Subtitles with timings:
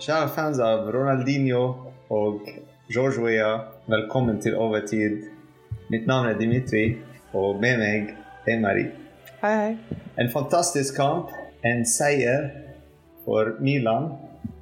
[0.00, 1.58] Kjære fans av Ronaldinho
[2.08, 2.46] og
[2.88, 5.26] George Weah, velkommen til Overtid.
[5.92, 6.94] Mitt navn er Dimitri,
[7.36, 8.14] og med meg
[8.48, 8.94] er Marie.
[9.42, 9.98] Hei, hei.
[10.16, 11.34] En fantastisk kamp.
[11.68, 12.46] En seier
[13.26, 14.08] for Milan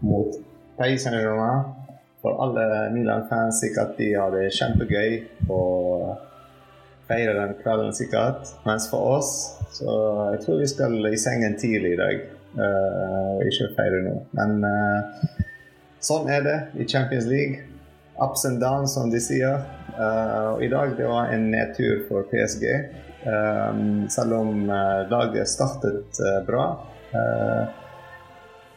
[0.02, 0.34] mot
[0.74, 1.70] Paris Saint-Germain.
[2.18, 5.20] For alle Milan-fans sikkert de har det kjempegøy
[5.54, 6.18] og
[7.06, 8.56] feirer den kvelden sikkert.
[8.66, 9.30] Mens for oss
[9.78, 9.94] så
[10.32, 12.26] jeg tror vi skal i sengen tidlig i dag.
[12.58, 14.14] Uh, ikke feire nå.
[14.34, 15.42] Men uh,
[16.02, 17.64] sånn er det i Champions League.
[18.18, 19.62] Ups and downs, som de sier.
[19.94, 22.66] Uh, og I dag det var en nedtur for PSG.
[24.14, 24.68] Selv om
[25.10, 26.62] laget startet bra.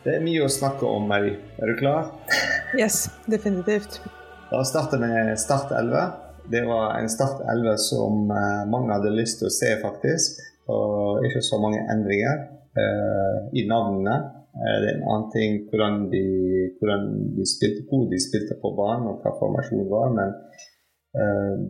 [0.04, 1.36] det er mye å snakke om, Mary.
[1.62, 2.10] Er du klar?
[2.80, 4.00] Yes, definitivt.
[4.50, 6.04] Da starter vi Start 11.
[6.52, 8.26] Det var en Start 11 som
[8.74, 10.42] mange hadde lyst til å se, faktisk.
[10.72, 12.46] Og ikke så mange endringer
[13.60, 14.16] i navnene.
[14.82, 16.24] det er en annen ting hvordan de,
[16.80, 17.04] hvordan
[17.38, 20.14] de spilte, hvor de spilte på banen og hva formasjonen var.
[20.18, 20.30] Men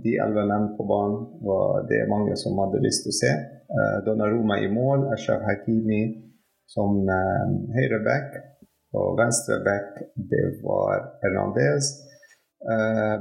[0.03, 3.33] de elleve menn på banen var det mange som hadde lyst til å se.
[4.05, 6.03] Donnaroma i mål, Ashraf Hakimi
[6.69, 7.01] som
[7.75, 8.39] høyreback.
[8.91, 11.93] Og venstreback, det var Hernandez.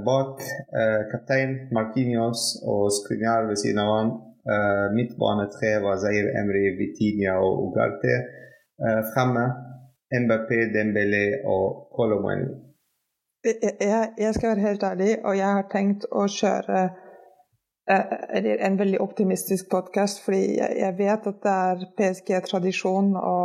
[0.04, 0.42] bak
[1.12, 4.10] kaptein Markinios og Skriniar ved siden av han.
[4.40, 8.14] Uh, midtbanetre var Zair Emri, Vitinia og Ugarte.
[8.80, 9.44] Uh, fremme
[10.22, 12.48] Mbappé, Dembélé og Colomani.
[13.44, 16.80] Jeg, jeg, skal være helt ærlig, og jeg har tenkt å kjøre
[17.90, 18.16] uh,
[18.68, 23.36] en veldig optimistisk podkast, fordi jeg, vet at det er PSG-tradisjon å,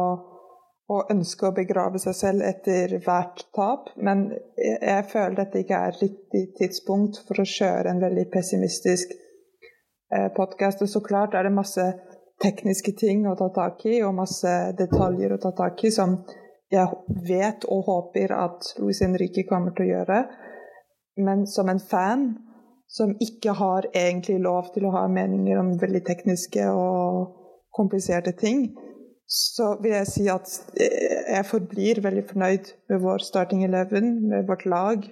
[0.87, 5.83] å, ønske å begrave seg selv etter hvert tap, men jeg, jeg føler dette ikke
[5.89, 9.11] er riktig tidspunkt for å kjøre en veldig pessimistisk
[10.35, 10.83] podkast.
[10.87, 11.85] Så klart er det masse
[12.43, 16.17] tekniske ting å ta tak i, og masse detaljer å ta tak i, som
[16.73, 16.87] jeg
[17.27, 20.23] vet og håper at Luis Henrique kommer til å gjøre.
[21.21, 22.25] Men som en fan
[22.91, 27.37] som ikke har egentlig lov til å ha meninger om veldig tekniske og
[27.75, 28.67] kompliserte ting,
[29.25, 34.67] så vil jeg si at jeg forblir veldig fornøyd med vår starting eleven, med vårt
[34.69, 35.07] lag,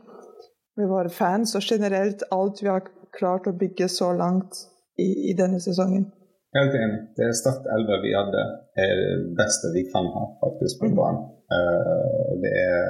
[0.77, 4.57] med våre fans og generelt alt vi har klart å bygge så langt
[4.99, 6.05] i, i denne sesongen.
[6.53, 6.99] Helt enig.
[7.17, 8.41] Det er Start 11 vi hadde,
[8.77, 11.23] er det beste vi kan ha faktisk på banen.
[11.49, 12.81] Uh, det er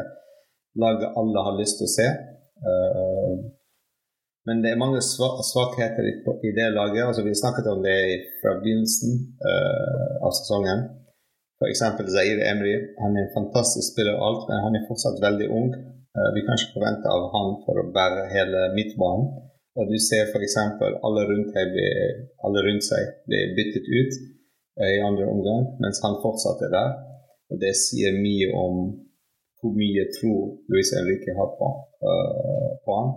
[0.83, 2.07] laget alle har lyst til å se.
[2.67, 3.35] Uh,
[4.47, 7.05] men det er mange svakheter i det laget.
[7.07, 7.95] altså Vi snakket om det
[8.41, 9.15] fra begynnelsen
[9.47, 10.83] uh, av sesongen.
[11.55, 11.85] F.eks.
[12.11, 12.75] Zaire Emry.
[12.99, 15.71] Han er en fantastisk spiller og alt, men han er fortsatt veldig ung.
[16.35, 19.31] vi kan ikke forvente av han for å bære hele midtbanen.
[19.79, 20.57] Og du ser f.eks.
[20.57, 21.23] alle
[22.45, 24.11] alle rundt seg blir byttet ut
[24.81, 26.91] eh, i andre omgang, mens han fortsatt er der.
[27.49, 28.83] Og det sier mye om
[29.63, 30.35] hvor mye tro
[30.69, 31.69] Luis Enrique har på,
[32.03, 33.13] uh, på han.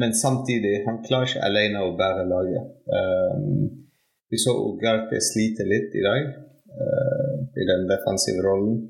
[0.00, 2.70] Men samtidig, han klarer ikke alene å bære laget.
[2.88, 3.66] Um,
[4.32, 6.30] vi så Ugarte slite litt i dag
[6.80, 8.80] uh, i den defensive rollen.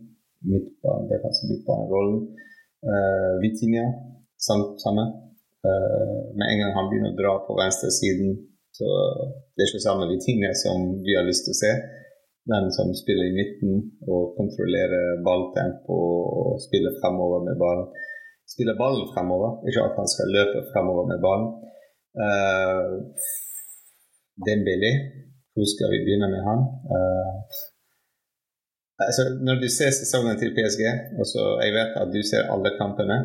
[0.47, 2.21] Midtbane, defensive midtbanerollen.
[2.87, 3.87] Uh, Vitinia,
[4.39, 5.26] samme.
[5.67, 8.37] Uh, med en gang han begynner å dra på venstresiden,
[8.77, 8.89] så
[9.55, 11.73] det er ikke samme de tingene som vi har lyst til å se.
[12.47, 15.97] Den som spiller i midten og kontrollerer balltempo
[16.43, 17.89] og spiller fremover med ballen.
[18.47, 21.49] Spiller ballen fremover, ikke at han skal løpe fremover med ballen.
[22.17, 22.93] Uh,
[24.47, 24.93] Dembélé,
[25.57, 26.63] hvor skal vi begynne med han?
[26.93, 27.33] Uh,
[29.07, 30.85] altså, når du ser sesongen til PSG,
[31.19, 31.27] og
[31.65, 33.19] jeg vet at du ser alle kampene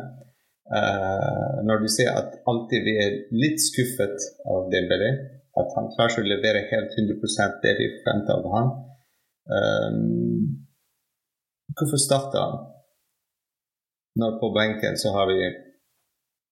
[0.70, 5.10] Uh, når du ser at alltid vi er litt skuffet av Dembélé,
[5.58, 8.70] at han klarer å levere helt 100% det vi forventer av han.
[9.52, 10.64] Um,
[11.74, 12.56] hvorfor starter han?
[14.22, 15.38] Når på benken så har vi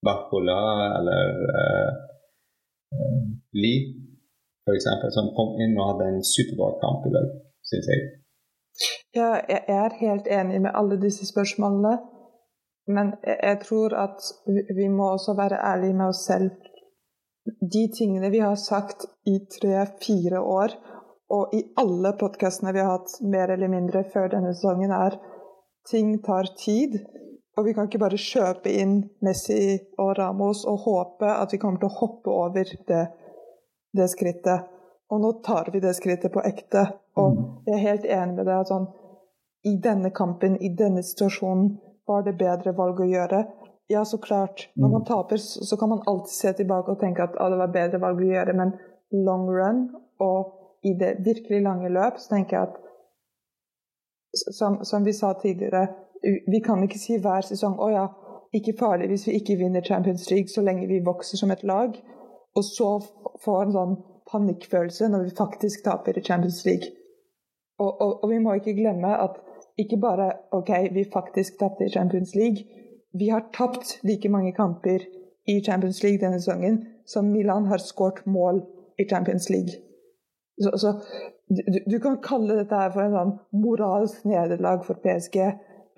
[0.04, 0.60] Barcola
[0.98, 1.90] eller uh,
[3.62, 3.82] Lee,
[4.66, 7.28] f.eks., som kom inn og hadde en superbra kamp i dag,
[7.68, 8.08] syns jeg.
[9.16, 11.98] Ja, jeg er helt enig med alle disse spørsmålene.
[12.88, 14.24] Men jeg tror at
[14.76, 16.50] vi må også være ærlige med oss selv.
[17.74, 20.74] De tingene vi har sagt i tre-fire år,
[21.30, 25.16] og i alle podkastene vi har hatt mer eller mindre før denne sesongen, er
[25.90, 26.98] ting tar tid.
[27.58, 28.96] Og vi kan ikke bare kjøpe inn
[29.26, 33.02] Messi og Ramos og håpe at vi kommer til å hoppe over det,
[33.96, 34.66] det skrittet.
[35.10, 36.86] Og nå tar vi det skrittet på ekte.
[37.18, 37.46] Og mm.
[37.66, 38.88] jeg er helt enig med deg at sånn,
[39.66, 41.74] i denne kampen, i denne situasjonen,
[42.10, 43.44] var det bedre valg å gjøre?
[43.90, 44.68] Ja, så klart.
[44.74, 45.08] Når man mm.
[45.08, 48.22] taper, så kan man alltid se tilbake og tenke at ah, det var bedre valg
[48.22, 48.76] å gjøre, men
[49.26, 49.88] long run
[50.22, 52.78] og i det virkelig lange løp, så tenker jeg at
[54.58, 55.88] som, som vi sa tidligere,
[56.52, 58.02] Vi kan ikke si hver sesong å ja,
[58.52, 61.94] ikke farlig hvis vi ikke vinner Champions League så lenge vi vokser som et lag,
[62.56, 62.90] og så
[63.44, 63.94] får en sånn
[64.30, 66.90] panikkfølelse når vi faktisk taper i Champions League.
[67.80, 69.40] Og, og, og, vi må ikke glemme at
[69.78, 72.64] ikke bare OK, vi faktisk tapte i Champions League.
[73.12, 75.04] Vi har tapt like mange kamper
[75.46, 78.62] i Champions League denne sesongen som Milan har skåret mål
[78.98, 79.74] i Champions League.
[80.62, 80.92] Så, så
[81.48, 85.38] du, du, kan kalle dette her for en sånn moralsk nederlag for PSG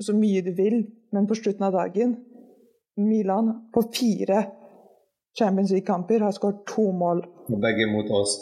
[0.03, 2.17] så mye du vil, men på slutten av dagen
[2.97, 4.45] Milan på fire
[5.39, 7.23] Champions League-kamper har skåret to mål.
[7.49, 8.37] Begge mot oss.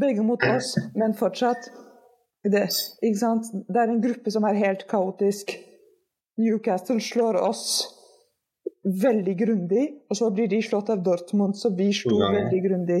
[0.00, 1.70] Begge mot oss, men fortsatt.
[2.44, 2.62] Det,
[3.02, 5.52] det er en gruppe som er helt kaotisk.
[6.40, 7.64] Newcastle slår oss
[8.84, 13.00] veldig grundig, og så blir de slått av Dortmund, så vi slo veldig grundig.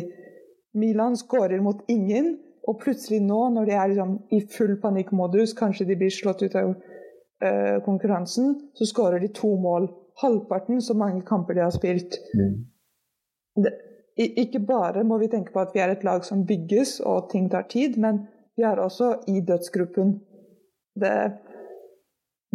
[0.76, 2.34] Milan skårer mot ingen,
[2.68, 6.56] og plutselig nå, når de er liksom i full panikkmodus, kanskje de blir slått ut
[6.60, 9.88] av uh, konkurransen, så skårer de to mål.
[10.20, 12.20] Halvparten så mange kamper de har spilt.
[12.36, 12.58] Mm.
[13.64, 13.72] Det,
[14.20, 17.48] ikke bare må vi tenke på at vi er et lag som bygges, og ting
[17.50, 18.26] tar tid, men
[18.60, 20.08] vi er også i dødsgruppen.
[21.02, 21.16] Det,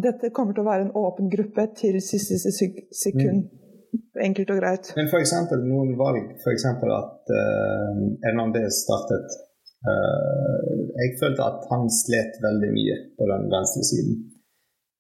[0.06, 3.48] dette kommer til å være en åpen gruppe til siste sekund.
[3.48, 4.04] Mm.
[4.28, 4.92] Enkelt og greit.
[5.00, 5.34] Men f.eks.
[5.63, 6.66] noen valg, f.eks.
[6.68, 9.36] at uh, Hernandez startet
[9.88, 14.19] uh, Jeg følte at han slet veldig mye på den venstre siden.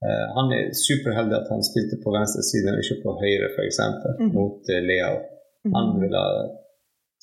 [0.05, 3.81] Uh, han er superheldig at han spilte på venstre side og ikke på høyre, f.eks.
[4.23, 4.31] Mm.
[4.33, 5.19] mot uh, Leo.
[5.67, 6.01] Han mhm.
[6.05, 6.25] ville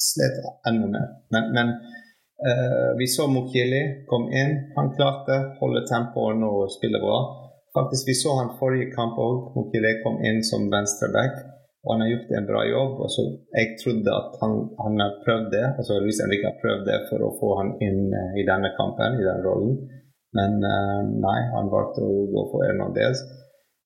[0.02, 0.38] slet
[0.68, 1.10] enda mer.
[1.34, 1.74] Men, men
[2.98, 4.56] vi så Mokhili kom inn.
[4.76, 7.18] Han klarte å holde tempoet og spille bra.
[7.76, 9.36] Faktisk, Vi så han forrige kamp òg.
[9.56, 11.38] Mokhili kom inn som venstreback,
[11.84, 12.92] og han har gjort en bra jobb.
[13.04, 13.22] og så
[13.58, 14.52] Jeg trodde at han,
[14.82, 18.02] han har prøvd det, altså Luis Henrik har prøvd det for å få han inn
[18.12, 19.72] uh, i denne kampen, i den rollen.
[20.36, 23.24] Men uh, nei, han valgte å gå for Hernandez.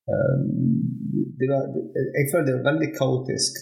[0.07, 1.65] Det var,
[1.99, 3.57] jeg føler det er veldig kaotisk.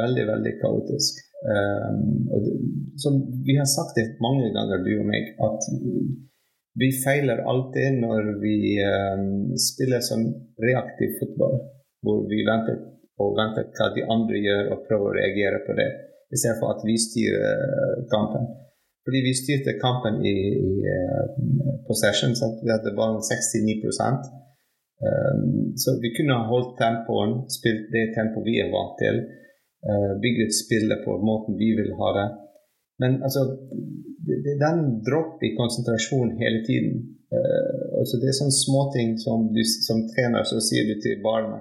[0.00, 1.20] Veldig, veldig kaotisk.
[1.44, 1.98] Um,
[2.44, 2.52] det,
[2.96, 5.66] som vi har sagt det mange ganger, du og meg, at
[6.80, 10.24] vi feiler alltid når vi um, spiller som
[10.64, 11.58] reaktiv fotball,
[12.04, 12.80] hvor vi venter
[13.20, 15.90] og venter hva de andre gjør, og prøver å reagere på det,
[16.34, 18.48] istedenfor at vi styrer kampen.
[19.04, 23.84] Fordi vi styrte kampen i, i uh, possession, så vi hadde bare 69
[25.04, 29.20] um, Så vi kunne holdt tempoen, spilt det tempoet vi er vant til,
[29.88, 30.12] uh,
[30.44, 32.28] ut spillet på måten vi vil ha det.
[33.02, 33.40] Men altså
[34.26, 36.98] det, det er den dropp i konsentrasjon hele tiden.
[37.34, 41.60] Uh, altså det er sånne småting som du som trener så sier du til barna.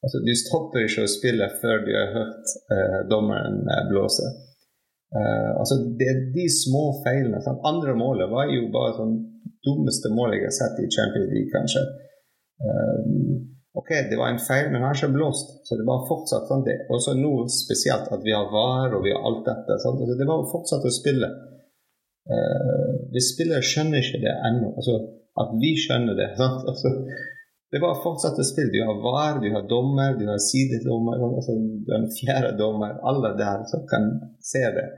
[0.00, 4.28] Altså Du stopper ikke å spille før du har hørt uh, dommeren uh, blåse.
[5.60, 7.40] altså Det er de små feilene.
[7.42, 7.64] Sant?
[7.66, 9.16] Andre målet var jo bare sånn
[9.66, 11.82] dummeste målet jeg har sett i Champions League, kanskje.
[13.80, 15.54] Ok, det var en feil, men han har ikke blåst.
[15.66, 16.76] Så det var fortsatt sånn det.
[16.92, 19.78] Også nå spesielt at vi har VAR og vi har alt dette.
[19.82, 20.02] Sant?
[20.02, 21.30] Altså, det var fortsatt å spille.
[22.30, 24.74] Uh, vi spillere skjønner ikke det ennå.
[24.76, 24.98] Altså,
[25.40, 26.32] at vi skjønner det.
[26.70, 26.94] Altså,
[27.70, 28.72] det var bare fortsatt å spille.
[28.74, 32.96] Du har VAR, du har dommer, du har sidedommer, altså, du har en fjerde dommer.
[33.06, 34.08] Alle der som kan
[34.42, 34.88] se det.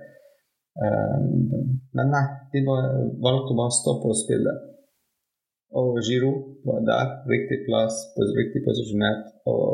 [0.72, 2.22] Um, men nei,
[2.54, 4.54] de bare, valgte bare å stoppe å spille.
[5.80, 6.32] Og Giro
[6.68, 7.94] var der, riktig plass,
[8.40, 9.24] riktig posisjonert.
[9.50, 9.64] Og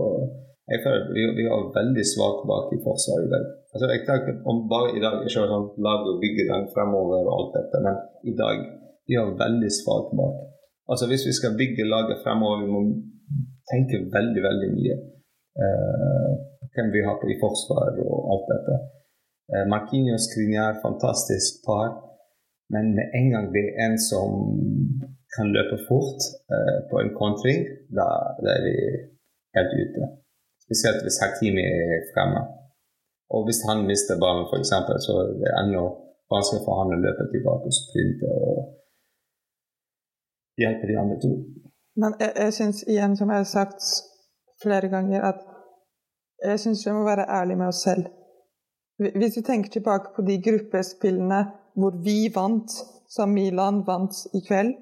[0.70, 3.44] jeg føler vi, vi var veldig svake bak i forsvaret i dag.
[3.72, 7.34] Altså, jeg tenker om bare i dag ikke sånn laget og bygge den fremover og
[7.36, 7.96] alt dette, men
[8.30, 8.56] i dag
[9.08, 10.36] vi har veldig svake bak.
[10.90, 12.80] Altså Hvis vi skal bygge laget fremover, vi må
[13.72, 14.96] tenke veldig, veldig mye.
[15.62, 16.32] Uh,
[16.74, 18.76] hvem vi har på i forsvar og alt dette.
[19.52, 21.90] Uh, Marquinhos Skriniar, fantastisk par.
[22.72, 24.30] Men med en gang det er en som
[25.34, 26.20] kan løpe fort
[26.52, 27.58] uh, på en kontring,
[27.98, 28.06] da,
[28.42, 28.74] da, er vi
[29.56, 30.02] helt ute.
[30.64, 32.42] Spesielt hvis Hakimi er fremme.
[33.34, 34.72] Og hvis han mister ballen, f.eks.,
[35.06, 35.84] så er det enda
[36.32, 38.58] vanskelig for han å løpe tilbake og sprinte og
[40.60, 41.32] hjelpe de andre to.
[42.00, 43.84] Men jeg, jeg syns igjen, som jeg har sagt
[44.62, 45.40] flere ganger, at
[46.44, 48.08] jeg syns vi må være ærlige med oss selv.
[48.98, 51.40] Hvis vi tenker tilbake på de gruppespillene
[51.78, 52.70] hvor vi vant,
[53.08, 54.74] som Milan vant i kveld,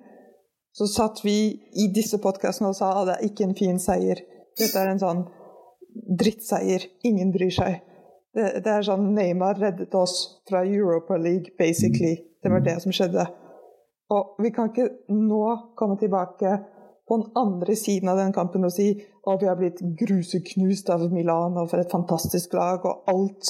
[0.76, 1.36] så satt vi
[1.72, 4.20] i disse podkastene og sa at det er ikke en fin seier.
[4.60, 5.22] Dette er en sånn
[6.20, 6.84] drittseier.
[7.08, 7.78] Ingen bryr seg.
[8.36, 12.18] Det, det, er sånn Neymar reddet oss fra Europa League, basically.
[12.44, 13.24] Det var det som skjedde.
[14.12, 15.42] Og vi kan ikke nå
[15.80, 16.52] komme tilbake
[17.08, 21.08] på den andre siden av den kampen og si at vi har blitt gruseknust av
[21.08, 23.48] Milan, og for et fantastisk lag, og alt,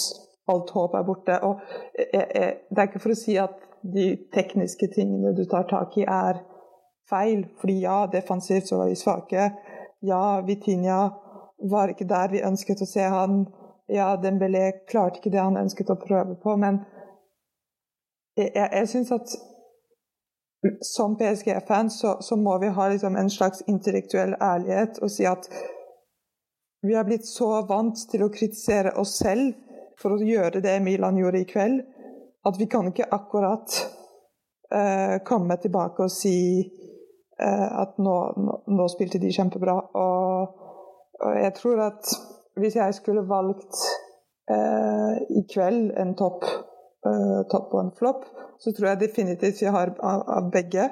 [0.52, 1.42] alt håp er borte.
[1.42, 1.59] Og
[1.99, 5.99] jeg, jeg, det er ikke for å si at de tekniske tingene du tar tak
[5.99, 6.45] i, er
[7.10, 7.46] feil.
[7.60, 9.50] Fordi ja, defensivt så var vi svake.
[10.00, 11.00] ja, Vitinha
[11.58, 13.46] var ikke der vi ønsket å se han.
[13.88, 16.82] Ja, Dembélé klarte ikke det han ønsket å prøve på, men
[18.36, 19.36] jeg, jeg, jeg syns at
[20.82, 25.46] som PSG-fan så, så, må vi ha liksom en slags intellektuell ærlighet og si at
[26.82, 29.54] vi har blitt så vant til å kritisere oss selv
[30.00, 31.80] for å gjøre det Milan gjorde i kveld,
[32.46, 33.78] at vi kan ikke akkurat
[34.75, 36.36] uh, komme tilbake og si
[37.45, 38.16] at nå,
[38.73, 39.76] nå, spilte de kjempebra.
[40.00, 40.62] Og,
[41.21, 42.12] og, jeg tror at
[42.57, 43.83] hvis jeg skulle valgt
[44.49, 46.47] eh, i kveld en topp,
[47.52, 48.25] topp og en flopp,
[48.59, 50.88] så tror jeg definitivt vi har av, av begge.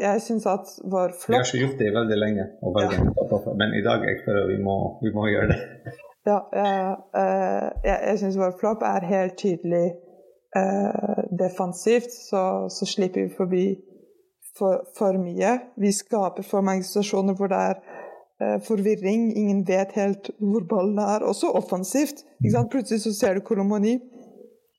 [0.00, 3.42] Jeg syns at vår flopp Vi har ikke gjort det veldig lenge, ja.
[3.60, 5.60] men i dag jeg føler vi må, vi må gjøre det.
[6.24, 9.88] Ja, jeg, eh, jeg, jeg syns vår flopp er helt tydelig
[10.56, 12.12] eh, defensivt.
[12.12, 13.66] Så, så, slipper vi forbi
[14.58, 15.58] for, for, mye.
[15.80, 17.78] Vi skaper for mange situasjoner hvor det er
[18.40, 19.30] eh, forvirring.
[19.36, 21.26] Ingen vet helt hvor ballen er.
[21.26, 22.24] Også offensivt.
[22.70, 23.98] Plutselig så ser du Kolomoni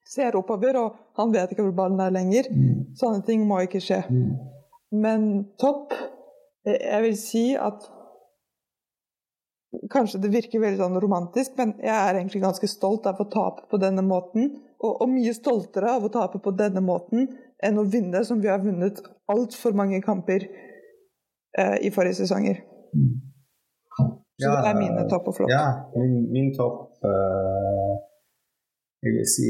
[0.06, 2.50] ser oppover, og han vet ikke hvor ballen er lenger.
[2.52, 2.86] Mm.
[2.98, 4.04] Sånne ting må ikke skje.
[4.10, 4.36] Mm.
[4.96, 5.26] Men
[5.62, 5.96] topp
[6.66, 7.84] Jeg vil si at
[9.92, 13.66] Kanskje det virker veldig sånn romantisk, men jeg er egentlig ganske stolt av å tape
[13.68, 14.54] på denne måten.
[14.80, 17.28] Og, og mye stoltere av å tape på denne måten
[17.64, 19.00] enn å vinne, som vi har vunnet
[19.32, 22.62] altfor mange kamper eh, i forrige sesonger.
[22.96, 23.14] Mm.
[24.36, 25.52] Så ja, det er mine topp og flopp.
[25.52, 27.94] Ja, min, min topp uh,
[29.06, 29.48] Jeg vil si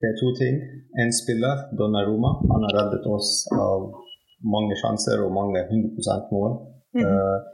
[0.00, 0.62] det er to ting.
[1.02, 3.90] En spiller, Donnaroma, han har reddet oss av
[4.48, 6.56] mange sjanser og mange 100% mål.
[6.96, 7.04] Mm.
[7.04, 7.52] Uh,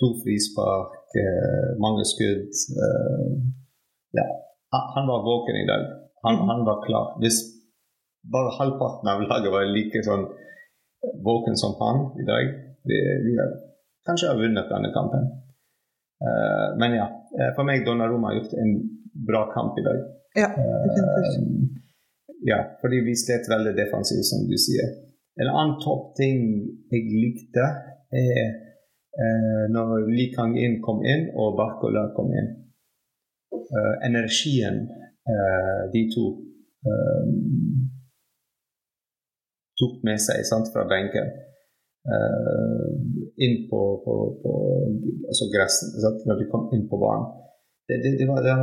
[0.00, 2.50] To frispark, eh, mange skudd.
[2.84, 3.30] Eh,
[4.18, 4.26] ja.
[4.94, 5.82] Han var våken i dag.
[6.26, 7.06] Han, han, var klar.
[7.22, 7.38] Hvis
[8.32, 10.26] bare halvparten av laget var like sånn
[11.24, 12.50] våken som han i dag,
[12.88, 13.52] vi, vi har
[14.08, 15.28] kanskje har vunnet denne kampen.
[16.24, 17.06] Uh, men ja,
[17.56, 18.74] for meg Donnaroma har gjort en
[19.28, 20.02] bra kamp i dag.
[20.40, 21.44] Ja, uh,
[22.48, 24.92] ja fordi vi slet veldig defensivt, som du sier.
[25.40, 26.40] En annen topp ting
[26.92, 27.68] jeg likte,
[28.14, 28.52] er
[29.20, 32.54] uh, når Li Kang-in kom inn og Barcola kom inn.
[33.54, 34.76] Eh, energien
[35.32, 36.24] eh, de to
[36.90, 37.24] eh,
[39.84, 41.30] tok med seg sant, fra benken
[42.08, 42.88] uh,
[43.44, 44.52] inn på, på, på
[45.28, 47.32] altså gressen sant, når de kom inn på banen.
[47.88, 48.54] Det, det, det, var, det,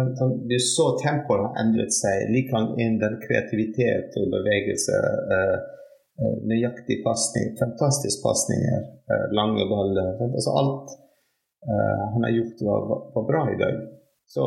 [0.50, 2.26] det så tempoet har endret seg.
[2.34, 4.98] Like Kang-in, den kreativitet og bevegelse.
[5.30, 5.60] Uh,
[6.50, 10.14] nøyaktig pasning, fantastisk pasninger, Uh, lange baller.
[10.24, 10.92] Altså alt
[12.14, 12.86] han har gjort, var,
[13.16, 13.76] var, bra i dag.
[14.34, 14.46] Så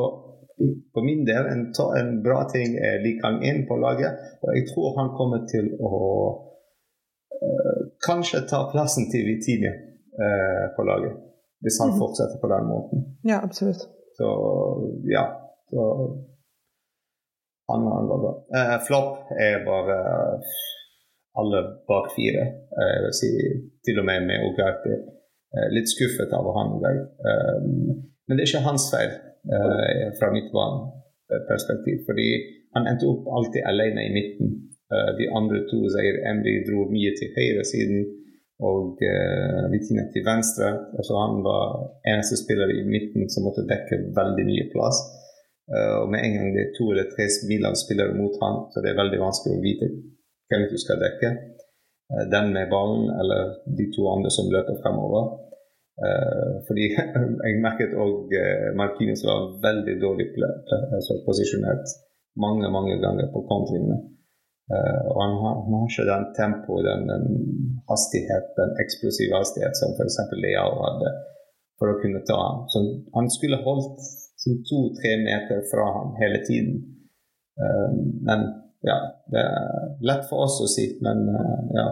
[0.93, 1.63] for min del, en,
[2.01, 4.19] en bra ting er lik han inn på laget.
[4.43, 5.93] Og jeg tror han kommer til å
[8.07, 11.17] kanskje ta plassen til Vitinia uh, på laget.
[11.65, 11.99] Hvis han mm.
[12.01, 13.03] fortsetter på den måten.
[13.25, 13.83] Ja, absolutt.
[14.19, 14.29] Så
[15.09, 15.25] ja.
[15.71, 15.81] Så
[17.73, 18.33] han, han var bra.
[18.57, 19.99] Uh, Flopp er bare
[21.41, 21.61] alle
[21.91, 22.43] bak fire.
[22.79, 23.31] Eh, jeg vil si
[23.87, 24.95] til og med med Ugarte.
[25.55, 26.99] Eh, litt skuffet av han i dag.
[27.29, 27.59] Eh,
[28.25, 29.15] men det er ikke hans feil
[30.19, 30.49] fra mitt
[31.51, 32.29] perspektiv, Fordi
[32.75, 34.55] han endte opp alltid alene i midten.
[35.19, 38.05] De andre to, Zair Emry, dro mye til høyresiden
[38.65, 39.75] og uh,
[40.15, 40.71] til venstre.
[40.99, 41.65] Altså han var
[42.07, 45.01] eneste spiller i midten som måtte dekke veldig mye plass.
[45.73, 48.93] Uh, og med en gang det er to eller tre Milan-spillere mot han, så det
[48.93, 49.91] er veldig vanskelig å vite
[50.51, 51.33] hvem du skal dekke.
[52.13, 55.33] Uh, den med ballen eller de to andre som løper fremover.
[55.95, 56.89] Uh, fordi
[57.47, 60.27] jeg merket òg uh, eh, Martinez var veldig dårlig
[60.97, 61.87] altså posisjonert
[62.35, 64.01] mange mange ganger på kontringene.
[64.73, 67.25] Uh, og han har, han har, ikke den tempoet, den, den,
[67.91, 70.19] hastighet, den eksplosive hastighet som f.eks.
[70.41, 71.13] Leao hadde
[71.81, 72.63] for å kunne ta ham.
[72.73, 72.81] Så
[73.17, 74.01] han skulle holdt
[74.69, 76.83] to-tre meter fra ham hele tiden.
[78.29, 78.41] men
[78.85, 78.97] ja,
[79.33, 81.87] det er lett for oss å si, men uh, ja.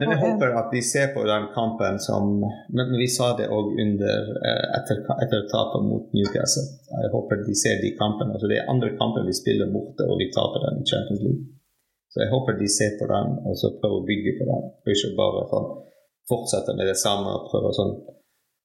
[0.00, 2.40] Men jeg håper at de ser på den kampen som
[2.76, 6.66] Men vi sa det òg eh, etter, etter tapet mot Newcastle.
[7.02, 8.36] Jeg håper de ser de kampene.
[8.36, 11.44] Altså det er andre kamper vi spiller borte, og vi taper den i Champions League.
[12.12, 14.68] Så jeg håper de ser på den og så prøver å bygge på den.
[14.84, 15.70] Og ikke bare sånn,
[16.30, 17.96] fortsette med det samme og prøve sånn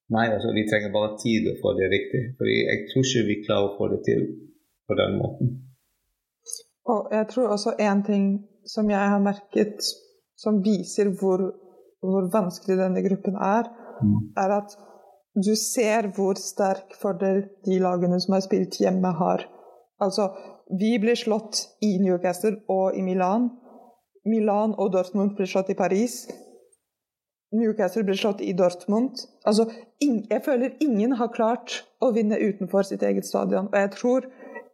[0.10, 2.22] Nei, altså vi trenger bare tid å få det riktig.
[2.40, 4.24] Fordi jeg tror ikke vi klarer å få det til
[4.90, 5.52] på den måten.
[6.90, 8.26] Og jeg tror også en ting
[8.66, 9.86] som jeg har merket,
[10.40, 11.44] som viser hvor,
[12.04, 13.70] hvor vanskelig denne gruppen er,
[14.00, 14.16] mm.
[14.40, 14.76] er at
[15.36, 19.46] du ser hvor sterk fordel de lagene som har spilt hjemme, har.
[20.02, 20.30] Altså,
[20.80, 23.50] vi blir slått i Newcastle og i Milan.
[24.26, 26.24] Milan og Dortmund blir slått i Paris.
[27.56, 29.24] Newcastle ble slått i Dortmund.
[29.48, 29.68] Altså,
[30.02, 33.72] jeg føler ingen har klart å vinne utenfor sitt eget stadion.
[33.72, 34.30] Og jeg tror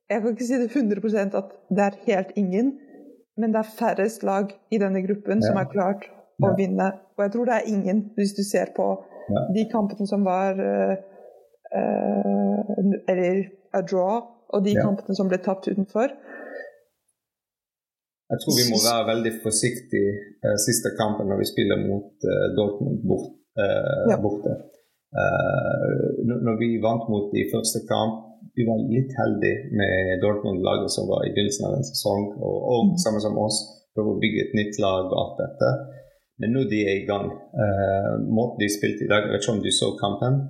[0.06, 2.68] Jeg kan ikke si det 100 at det er helt ingen,
[3.38, 5.50] men det er færrest lag i denne gruppen ja.
[5.50, 6.08] som har klart
[6.44, 6.56] å ja.
[6.60, 6.88] vinne.
[7.16, 8.88] Og jeg tror det er ingen, hvis du ser på
[9.30, 9.44] ja.
[9.56, 10.96] de kampene som var uh,
[11.80, 12.60] uh,
[13.12, 14.24] Eller a draw,
[14.54, 16.14] og de kampene som ble tapt utenfor.
[18.26, 20.14] Jeg tror vi må være veldig forsiktige
[20.46, 23.34] uh, siste kampen når vi spiller mot uh, Dortmund bort,
[24.24, 24.56] borte.
[26.46, 28.25] når vi vant mot de første kamp,
[28.56, 32.80] vi var litt heldige med Dortmund-laget som var i begynnelsen av en sesong, og, og
[32.92, 32.96] mm.
[33.04, 33.60] samme som oss,
[33.96, 35.72] prøve å bygge et nytt lag og alt dette.
[36.44, 37.30] Men nå de er i gang.
[38.28, 40.42] måten de spilte i dag, jeg vet ikke om du så kampen.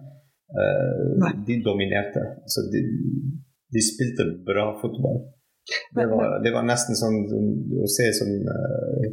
[1.48, 2.24] de dominerte.
[2.46, 2.82] Altså, de,
[3.76, 5.22] de spilte bra fotball.
[5.98, 7.24] Det var, det var nesten sånn
[7.82, 9.06] å se som uh,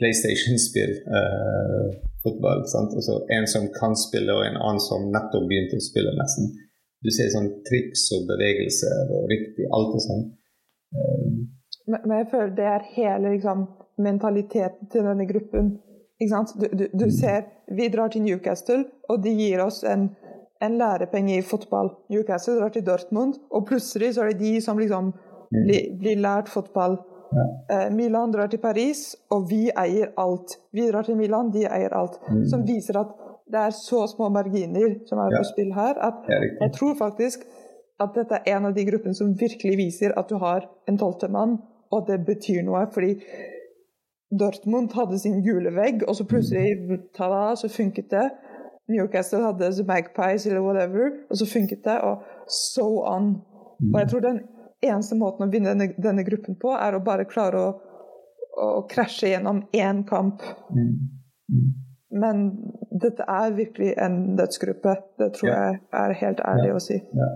[0.00, 1.88] PlayStation-spill, uh,
[2.24, 2.64] fotball.
[2.72, 2.94] sant?
[2.96, 6.52] Altså En som kan spille, og en annen som nettopp begynte å spille, nesten.
[7.04, 10.24] Du ser sånn triks og bevegelser og riktig alt er sånn.
[10.94, 11.44] Uh,
[11.90, 13.66] men, jeg føler det er hele liksom,
[14.00, 15.74] mentaliteten til denne gruppen.
[16.24, 17.10] Du, du, du mm.
[17.12, 17.42] ser
[17.76, 20.06] Vi drar til Newcastle, og de gir oss en,
[20.62, 21.90] en lærepenge i fotball.
[22.12, 25.10] Newcastle drar til Dortmund, og plutselig så er det de som liksom
[25.50, 26.96] blir, bli, bli lært fotball.
[27.34, 27.44] Ja.
[27.74, 30.58] Eh, Milan drar til Paris, og vi eier alt.
[30.72, 32.20] Vi drar til Milan, de eier alt.
[32.30, 32.44] Mm.
[32.50, 33.12] Som viser at
[33.52, 35.40] det er så små marginer som er ja.
[35.40, 37.44] på spill her, at jeg tror faktisk
[38.02, 41.28] at dette er en av de gruppene som virkelig viser at du har en tolvte
[41.30, 41.58] mann,
[41.92, 42.86] og det betyr noe.
[42.94, 43.14] fordi
[44.40, 47.02] Dortmund hadde sin gule vegg, og så plutselig mm.
[47.14, 48.24] tada, så funket det.
[48.90, 51.98] Newcastle hadde The Magpies eller whatever, og så funket det.
[52.00, 53.36] Og so on.
[53.92, 54.10] Og jeg mm.
[54.10, 54.40] tror den
[54.82, 57.70] eneste måten å vinne denne, denne gruppen på, er å bare klare å,
[58.58, 60.42] å krasje gjennom én kamp.
[60.74, 61.70] Mm.
[62.14, 62.44] Men
[63.02, 64.94] dette er virkelig en dødsgruppe.
[65.18, 65.58] Det tror ja.
[65.66, 66.76] jeg er helt ærlig ja.
[66.78, 67.00] å si.
[67.18, 67.30] Ja.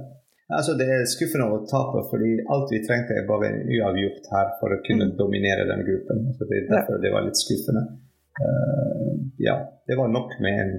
[0.49, 4.73] Altså, det er skuffende å tape, fordi alt vi trengte, bare en uavgjort her for
[4.73, 5.17] å kunne mm.
[5.19, 6.23] dominere den gruppen.
[6.39, 7.83] Så det er derfor det var litt skuffende.
[8.39, 9.11] Uh,
[9.45, 9.59] ja,
[9.91, 10.73] det var nok med en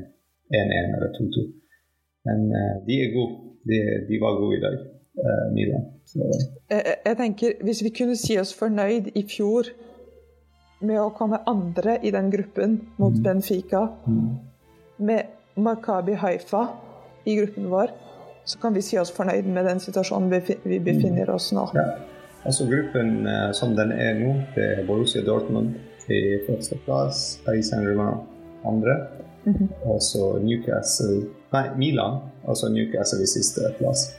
[0.58, 1.46] 1-1 eller 2-2.
[2.30, 3.38] Men uh, de er gode.
[3.70, 4.80] De, de var gode i dag,
[5.22, 5.86] uh, Milan.
[6.72, 9.70] Jeg, jeg, tenker, Hvis vi kunne si oss fornøyd i fjor
[10.80, 13.24] med å komme andre i den gruppen mot mm.
[13.24, 14.30] Benfica, mm.
[14.98, 16.68] med Makabi Haifa
[17.28, 17.92] i gruppen vår,
[18.46, 20.32] så kan vi si oss fornøyd med den situasjonen
[20.64, 21.68] vi befinner oss nå.
[21.76, 21.86] Ja.
[22.48, 25.76] Altså Gruppen uh, som den er nå, det er Borussia Dortmund
[26.10, 28.24] i første plass, Paris Saint-Germain
[28.66, 28.96] andre,
[29.44, 29.68] mm -hmm.
[29.92, 34.16] og så Newcastle Nei, Milan, altså Newcastle i siste plass.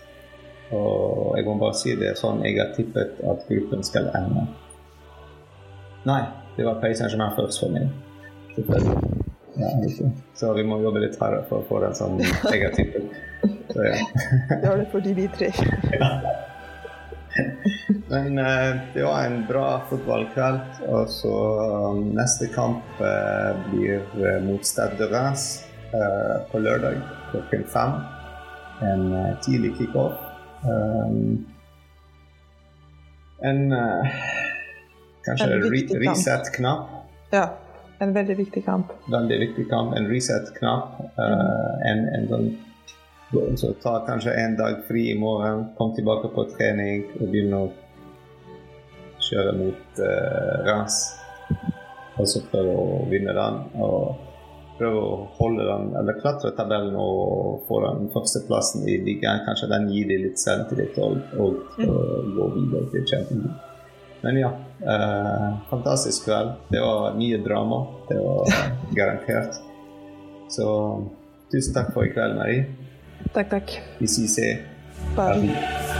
[0.70, 4.46] Og jeg må bare si det sånn, jeg har tippet at gruppen skal ende.
[6.07, 6.23] Nei,
[6.57, 7.89] det var Paris Saint-Germain først for meg.
[9.61, 9.71] Ja,
[10.35, 13.19] så vi må jobbe litt hardere for å få den som egen har tippet.
[13.71, 13.97] Så, ja.
[14.63, 15.51] Gjør det fordi vi tre.
[15.97, 16.13] ja.
[18.11, 20.61] Men uh, det var en bra fotballkveld.
[20.91, 21.35] Og så
[21.91, 25.67] um, neste kamp uh, blir uh, mot Stade de Reims
[26.53, 27.01] på lørdag
[27.33, 27.97] klokken fem.
[28.87, 29.09] En
[29.43, 30.21] tidlig kickoff.
[30.63, 31.47] Um,
[33.43, 34.07] en uh,
[35.31, 36.97] kanskje en re reset-knapp.
[37.35, 37.45] Ja,
[38.03, 38.93] en veldig viktig kamp.
[39.12, 39.95] Veldig viktig kamp.
[39.97, 40.99] En reset-knapp.
[41.19, 41.87] Uh, mm.
[41.90, 42.51] En, en sånn
[43.31, 47.69] så ta kanskje en dag fri i morgen, kom tilbake på trening og begynne å
[49.23, 50.99] kjøre mot uh, ras.
[52.19, 53.62] Og så prøve å vinne den.
[53.79, 54.27] Og
[54.81, 59.45] prøve å holde den, eller klatre tabellen og få den førsteplassen i ligaen.
[59.47, 62.31] Kanskje den gir deg litt selvtillit og, og, og mm.
[62.38, 63.70] gå videre til Champions League.
[64.23, 64.51] Men ja,
[64.85, 66.53] eh, fantastisk kveld.
[66.69, 67.87] Det var mye drama.
[68.09, 68.47] Det var
[68.99, 69.55] garantert.
[70.51, 70.67] Så
[71.53, 72.65] tusen takk for i kveld, Marie.
[73.35, 73.79] Takk, takk.
[73.99, 74.39] Vi ses.
[75.17, 76.00] Bye.